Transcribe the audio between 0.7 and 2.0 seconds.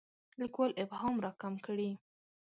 ابهام راکم کړي.